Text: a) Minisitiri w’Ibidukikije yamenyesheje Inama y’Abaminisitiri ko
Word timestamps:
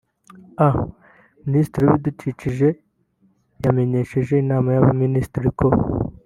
a) 0.67 0.69
Minisitiri 1.45 1.83
w’Ibidukikije 1.85 2.67
yamenyesheje 3.63 4.33
Inama 4.43 4.67
y’Abaminisitiri 4.71 5.49
ko 5.59 5.67